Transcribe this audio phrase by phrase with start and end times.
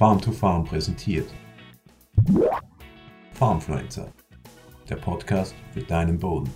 [0.00, 1.30] Farm to Farm präsentiert.
[3.34, 4.10] Farmfluencer,
[4.88, 6.50] der Podcast für deinen Boden.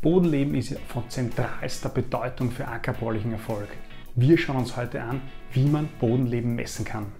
[0.00, 3.68] Bodenleben ist von zentralster Bedeutung für ackerbaulichen Erfolg.
[4.14, 5.20] Wir schauen uns heute an,
[5.52, 7.12] wie man Bodenleben messen kann.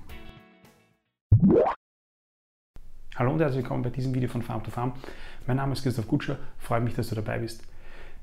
[3.16, 4.94] Hallo und herzlich willkommen bei diesem Video von Farm to Farm.
[5.46, 7.62] Mein Name ist Christoph Gutscher, freue mich, dass du dabei bist.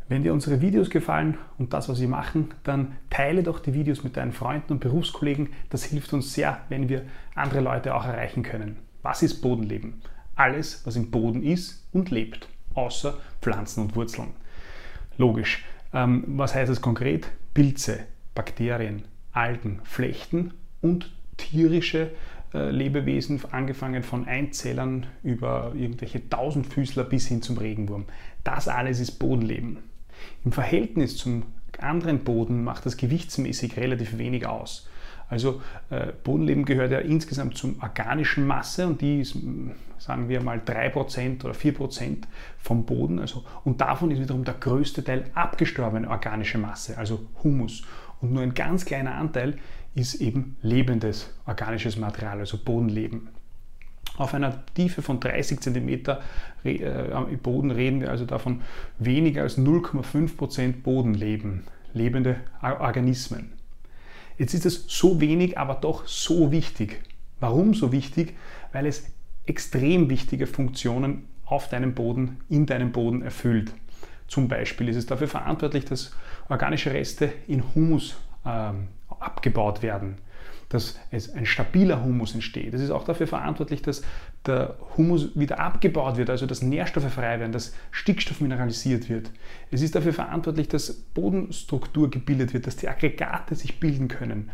[0.10, 4.06] Wenn dir unsere Videos gefallen und das, was wir machen, dann teile doch die Videos
[4.06, 5.50] mit deinen Freunden und Berufskollegen.
[5.70, 7.04] Das hilft uns sehr, wenn wir
[7.36, 8.78] andere Leute auch erreichen können.
[9.02, 10.02] Was ist Bodenleben?
[10.36, 14.30] Alles, was im Boden ist und lebt, außer Pflanzen und Wurzeln.
[15.18, 15.66] Logisch.
[15.94, 17.28] Ähm, was heißt das konkret?
[17.54, 18.00] Pilze,
[18.34, 22.12] Bakterien, Algen, Flechten und tierische
[22.54, 28.06] äh, Lebewesen, angefangen von Einzellern über irgendwelche Tausendfüßler bis hin zum Regenwurm.
[28.46, 29.80] Das alles ist Bodenleben.
[30.46, 31.44] Im Verhältnis zum
[31.80, 34.88] anderen Boden macht das gewichtsmäßig relativ wenig aus.
[35.30, 39.38] Also äh, Bodenleben gehört ja insgesamt zur organischen Masse und die ist,
[39.98, 42.24] sagen wir mal, 3% oder 4%
[42.60, 43.20] vom Boden.
[43.20, 47.84] Also, und davon ist wiederum der größte Teil abgestorbene organische Masse, also Humus.
[48.22, 49.58] Und nur ein ganz kleiner Anteil
[49.96, 53.30] ist eben lebendes organisches Material, also Bodenleben.
[54.18, 56.18] Auf einer Tiefe von 30 cm
[56.64, 58.62] im Boden reden wir also davon
[58.98, 63.54] weniger als 0,5% Bodenleben, lebende Organismen.
[64.40, 67.00] Jetzt ist es so wenig, aber doch so wichtig.
[67.40, 68.36] Warum so wichtig?
[68.72, 69.06] Weil es
[69.46, 73.72] extrem wichtige Funktionen auf deinem Boden, in deinem Boden erfüllt.
[74.28, 76.12] Zum Beispiel ist es dafür verantwortlich, dass
[76.50, 78.88] organische Reste in Humus ähm,
[79.20, 80.18] abgebaut werden
[80.70, 82.74] dass es ein stabiler Humus entsteht.
[82.74, 84.02] Es ist auch dafür verantwortlich, dass
[84.46, 89.32] der Humus wieder abgebaut wird, also dass Nährstoffe frei werden, dass Stickstoff mineralisiert wird.
[89.72, 94.50] Es ist dafür verantwortlich, dass Bodenstruktur gebildet wird, dass die Aggregate sich bilden können.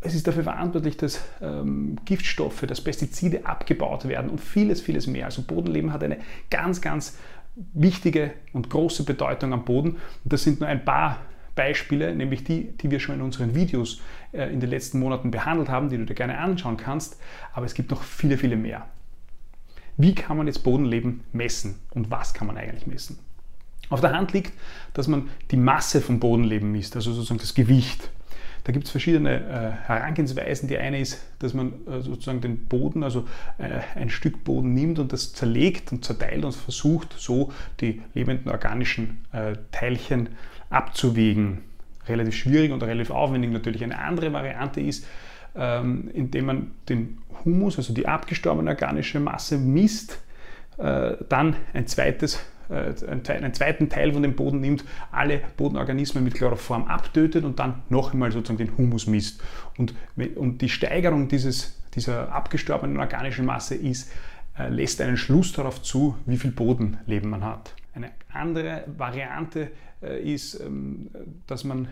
[0.00, 5.26] Es ist dafür verantwortlich, dass ähm, Giftstoffe, dass Pestizide abgebaut werden und vieles, vieles mehr.
[5.26, 6.18] Also Bodenleben hat eine
[6.50, 7.16] ganz, ganz
[7.54, 9.90] wichtige und große Bedeutung am Boden.
[9.90, 11.18] Und das sind nur ein paar
[11.54, 14.00] Beispiele, nämlich die, die wir schon in unseren Videos
[14.32, 17.20] äh, in den letzten Monaten behandelt haben, die du dir gerne anschauen kannst.
[17.52, 18.86] Aber es gibt noch viele, viele mehr.
[19.96, 23.18] Wie kann man jetzt Bodenleben messen und was kann man eigentlich messen?
[23.90, 24.52] Auf der Hand liegt,
[24.94, 28.10] dass man die Masse von Bodenleben misst, also sozusagen das Gewicht.
[28.64, 30.68] Da gibt es verschiedene äh, Herangehensweisen.
[30.68, 33.26] Die eine ist, dass man äh, sozusagen den Boden, also
[33.58, 38.50] äh, ein Stück Boden nimmt und das zerlegt und zerteilt und versucht, so die lebenden
[38.50, 40.28] organischen äh, Teilchen
[40.72, 41.58] abzuwägen.
[42.08, 43.82] Relativ schwierig und relativ aufwendig natürlich.
[43.84, 45.06] Eine andere Variante ist,
[45.54, 50.18] ähm, indem man den Humus, also die abgestorbene organische Masse, misst,
[50.78, 52.40] äh, dann ein zweites
[52.72, 57.82] äh, einen zweiten Teil von dem Boden nimmt, alle Bodenorganismen mit Chloroform abtötet und dann
[57.88, 59.42] noch einmal sozusagen den Humus misst.
[59.76, 59.94] Und,
[60.36, 64.10] und die Steigerung dieses, dieser abgestorbenen organischen Masse ist,
[64.58, 67.74] äh, lässt einen Schluss darauf zu, wie viel Bodenleben man hat.
[67.94, 69.70] Eine andere Variante
[70.02, 71.10] äh, ist, ähm,
[71.46, 71.88] dass man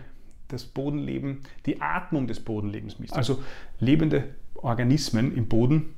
[0.47, 3.13] das Bodenleben, die Atmung des Bodenlebens misst.
[3.13, 3.41] Also
[3.79, 5.95] lebende Organismen im Boden,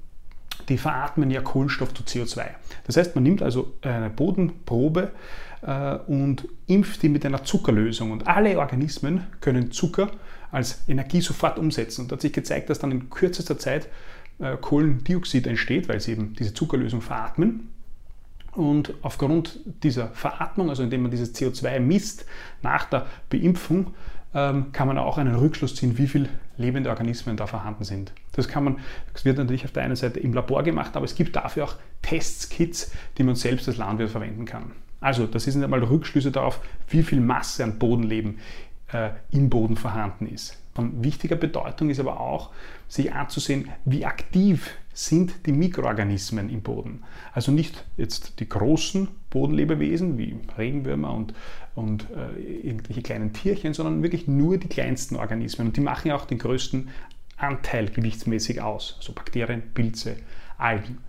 [0.70, 2.46] die veratmen ja Kohlenstoff zu CO2.
[2.86, 5.12] Das heißt, man nimmt also eine Bodenprobe
[5.62, 8.12] äh, und impft die mit einer Zuckerlösung.
[8.12, 10.12] Und alle Organismen können Zucker
[10.52, 12.02] als Energie sofort umsetzen.
[12.02, 13.90] Und da hat sich gezeigt, dass dann in kürzester Zeit
[14.40, 17.70] äh, Kohlendioxid entsteht, weil sie eben diese Zuckerlösung veratmen.
[18.56, 22.26] Und aufgrund dieser Veratmung, also indem man dieses CO2 misst
[22.62, 23.94] nach der Beimpfung,
[24.36, 28.14] ähm, kann man auch einen Rückschluss ziehen, wie viele lebende Organismen da vorhanden sind.
[28.34, 28.80] Das kann man,
[29.14, 31.76] das wird natürlich auf der einen Seite im Labor gemacht, aber es gibt dafür auch
[32.02, 34.72] Testkits, die man selbst als Landwirt verwenden kann.
[35.00, 38.40] Also, das sind einmal Rückschlüsse darauf, wie viel Masse an Bodenleben
[39.32, 40.58] im Boden vorhanden ist.
[40.74, 42.50] Von wichtiger Bedeutung ist aber auch,
[42.88, 47.04] sich anzusehen, wie aktiv sind die Mikroorganismen im Boden.
[47.32, 51.34] Also nicht jetzt die großen Bodenlebewesen wie Regenwürmer und,
[51.76, 55.68] und äh, irgendwelche kleinen Tierchen, sondern wirklich nur die kleinsten Organismen.
[55.68, 56.90] Und die machen ja auch den größten
[57.38, 58.96] Anteil gewichtsmäßig aus.
[59.00, 60.18] Also Bakterien, Pilze,
[60.58, 61.00] Algen.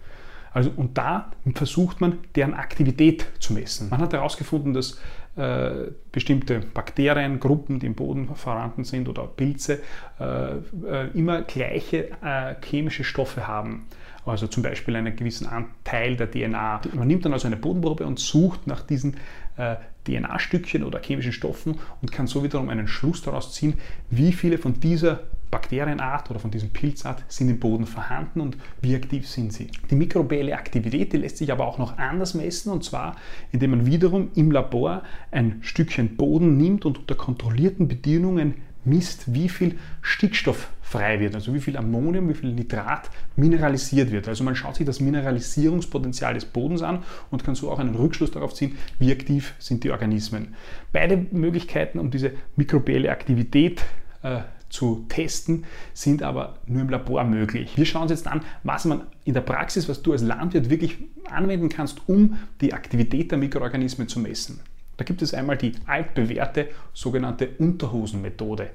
[0.53, 3.89] Also, und da versucht man, deren Aktivität zu messen.
[3.89, 5.01] Man hat herausgefunden, dass
[5.37, 9.81] äh, bestimmte Bakteriengruppen, die im Boden vorhanden sind, oder Pilze,
[10.21, 13.87] äh, äh, immer gleiche äh, chemische Stoffe haben.
[14.27, 16.81] Also zum Beispiel einen gewissen Anteil der DNA.
[16.95, 19.17] Man nimmt dann also eine Bodenprobe und sucht nach diesen
[19.57, 19.77] äh,
[20.07, 23.75] DNA-Stückchen oder chemischen Stoffen und kann so wiederum einen Schluss daraus ziehen,
[24.11, 25.21] wie viele von dieser
[25.55, 29.69] Bakterienart oder von diesem Pilzart sind im Boden vorhanden und wie aktiv sind sie.
[29.89, 33.15] Die mikrobielle Aktivität die lässt sich aber auch noch anders messen und zwar
[33.53, 38.55] indem man wiederum im Labor ein Stückchen Boden nimmt und unter kontrollierten Bedingungen
[38.85, 44.29] misst, wie viel Stickstoff frei wird, also wie viel Ammonium, wie viel Nitrat mineralisiert wird.
[44.29, 48.33] Also man schaut sich das Mineralisierungspotenzial des Bodens an und kann so auch einen Rückschluss
[48.33, 50.55] darauf ziehen, wie aktiv sind die Organismen.
[50.93, 53.85] Beide Möglichkeiten, um diese mikrobielle Aktivität
[54.23, 54.41] äh,
[54.75, 57.77] zu testen, sind aber nur im Labor möglich.
[57.77, 60.97] Wir schauen uns jetzt an, was man in der Praxis, was du als Landwirt wirklich
[61.31, 64.59] anwenden kannst, um die Aktivität der Mikroorganismen zu messen.
[64.97, 68.71] Da gibt es einmal die altbewährte sogenannte Unterhosenmethode.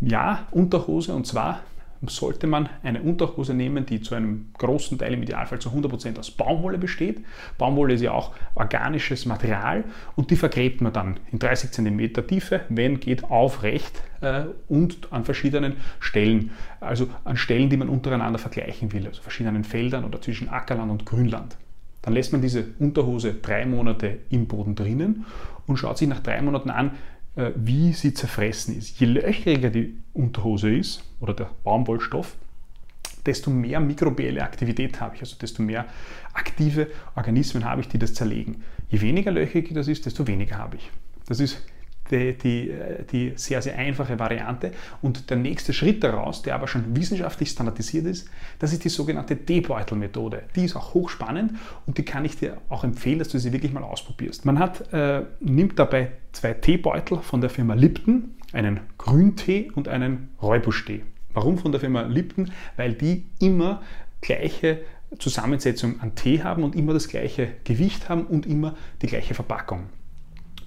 [0.00, 1.60] Ja, Unterhose und zwar
[2.08, 6.30] sollte man eine Unterhose nehmen, die zu einem großen Teil im Idealfall zu 100% aus
[6.30, 7.24] Baumwolle besteht.
[7.58, 9.84] Baumwolle ist ja auch organisches Material
[10.16, 15.24] und die vergräbt man dann in 30 cm Tiefe, wenn geht aufrecht äh, und an
[15.24, 20.48] verschiedenen Stellen, also an Stellen, die man untereinander vergleichen will, also verschiedenen Feldern oder zwischen
[20.48, 21.56] Ackerland und Grünland.
[22.02, 25.24] Dann lässt man diese Unterhose drei Monate im Boden drinnen
[25.66, 26.92] und schaut sich nach drei Monaten an,
[27.36, 29.00] wie sie zerfressen ist.
[29.00, 32.36] Je löchriger die Unterhose ist oder der Baumwollstoff,
[33.26, 35.86] desto mehr mikrobielle Aktivität habe ich, also desto mehr
[36.32, 38.62] aktive Organismen habe ich, die das zerlegen.
[38.90, 40.90] Je weniger löchrig das ist, desto weniger habe ich.
[41.26, 41.64] Das ist
[42.14, 42.72] die, die,
[43.10, 44.72] die, sehr, sehr einfache Variante.
[45.02, 48.28] Und der nächste Schritt daraus, der aber schon wissenschaftlich standardisiert ist,
[48.58, 50.44] das ist die sogenannte Teebeutel-Methode.
[50.54, 51.54] Die ist auch hochspannend
[51.86, 54.44] und die kann ich dir auch empfehlen, dass du sie wirklich mal ausprobierst.
[54.44, 60.30] Man hat, äh, nimmt dabei zwei Teebeutel von der Firma Lipton, einen Grüntee und einen
[60.40, 61.02] Räubuschtee.
[61.32, 62.52] Warum von der Firma Lipton?
[62.76, 63.82] Weil die immer
[64.20, 64.80] gleiche
[65.18, 69.86] Zusammensetzung an Tee haben und immer das gleiche Gewicht haben und immer die gleiche Verpackung.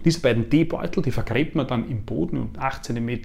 [0.06, 3.20] Diese beiden Teebeutel, die vergräbt man dann im Boden und 8 cm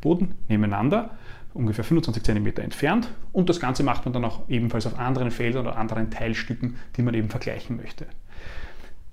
[0.00, 1.10] Boden nebeneinander,
[1.52, 3.08] ungefähr 25 cm entfernt.
[3.32, 7.02] Und das Ganze macht man dann auch ebenfalls auf anderen Feldern oder anderen Teilstücken, die
[7.02, 8.06] man eben vergleichen möchte.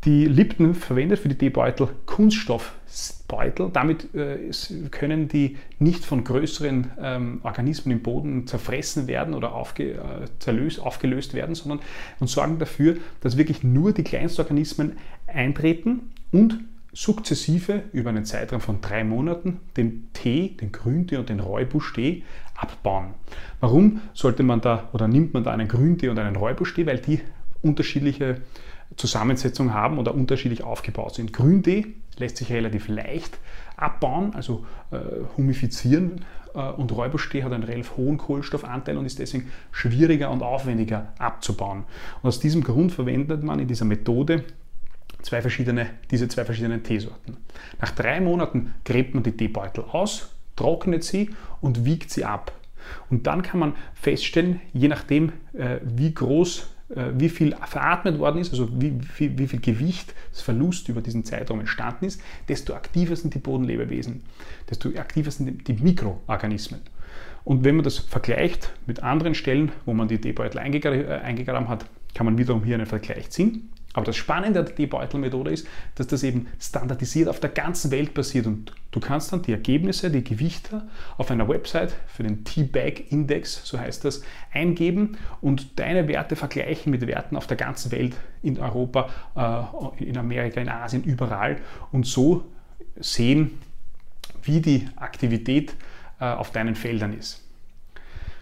[0.05, 3.69] Die Lipton verwendet für die Teebeutel Kunststoffbeutel.
[3.71, 4.49] Damit äh,
[4.89, 9.99] können die nicht von größeren ähm, Organismen im Boden zerfressen werden oder aufge, äh,
[10.39, 11.81] zerlöst, aufgelöst werden, sondern
[12.19, 14.93] und sorgen dafür, dass wirklich nur die Kleinstorganismen
[15.27, 16.59] eintreten und
[16.93, 22.23] sukzessive über einen Zeitraum von drei Monaten den Tee, den Grüntee und den Räubuschtee
[22.55, 23.13] abbauen.
[23.59, 26.85] Warum sollte man da oder nimmt man da einen Grüntee und einen Räubuschtee?
[26.85, 27.21] Weil die
[27.61, 28.41] unterschiedliche
[28.97, 31.31] Zusammensetzung haben oder unterschiedlich aufgebaut sind.
[31.31, 33.37] Grüntee lässt sich relativ leicht
[33.77, 34.97] abbauen, also äh,
[35.37, 41.13] humifizieren äh, und Räubuschtee hat einen relativ hohen Kohlenstoffanteil und ist deswegen schwieriger und aufwendiger
[41.17, 41.85] abzubauen.
[42.21, 44.43] Und aus diesem Grund verwendet man in dieser Methode
[45.21, 47.37] zwei verschiedene, diese zwei verschiedenen Teesorten.
[47.79, 51.29] Nach drei Monaten gräbt man die Teebeutel aus, trocknet sie
[51.61, 52.53] und wiegt sie ab.
[53.09, 58.39] Und dann kann man feststellen, je nachdem, äh, wie groß, äh, wie viel veratmet worden
[58.39, 63.33] ist, also wie, wie, wie viel Gewichtsverlust über diesen Zeitraum entstanden ist, desto aktiver sind
[63.33, 64.23] die Bodenlebewesen,
[64.69, 66.81] desto aktiver sind die Mikroorganismen.
[67.43, 72.25] Und wenn man das vergleicht mit anderen Stellen, wo man die Teebeutel eingegraben hat, kann
[72.25, 73.69] man wiederum hier einen Vergleich ziehen.
[73.93, 78.13] Aber das Spannende an der T-Beutel-Methode ist, dass das eben standardisiert auf der ganzen Welt
[78.13, 83.65] passiert und du kannst dann die Ergebnisse, die Gewichte auf einer Website für den T-Bag-Index,
[83.65, 84.23] so heißt das,
[84.53, 89.09] eingeben und deine Werte vergleichen mit Werten auf der ganzen Welt, in Europa,
[89.99, 91.57] äh, in Amerika, in Asien, überall
[91.91, 92.45] und so
[92.95, 93.59] sehen,
[94.43, 95.75] wie die Aktivität
[96.19, 97.50] äh, auf deinen Feldern ist.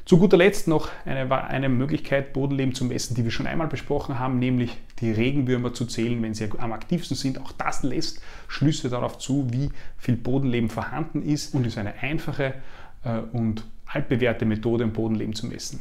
[0.09, 4.17] Zu guter Letzt noch eine, eine Möglichkeit, Bodenleben zu messen, die wir schon einmal besprochen
[4.17, 7.39] haben, nämlich die Regenwürmer zu zählen, wenn sie am aktivsten sind.
[7.39, 9.69] Auch das lässt Schlüsse darauf zu, wie
[9.99, 12.55] viel Bodenleben vorhanden ist und ist eine einfache
[13.03, 15.79] äh, und altbewährte Methode, um Bodenleben zu messen.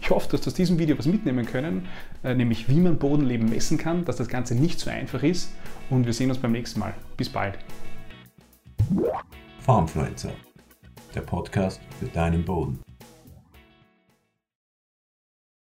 [0.00, 1.88] Ich hoffe, dass du aus diesem Video was mitnehmen können,
[2.24, 5.52] äh, nämlich wie man Bodenleben messen kann, dass das Ganze nicht so einfach ist
[5.90, 6.94] und wir sehen uns beim nächsten Mal.
[7.18, 7.58] Bis bald.
[9.60, 10.30] Farmfluencer,
[11.14, 12.80] der Podcast für deinen Boden.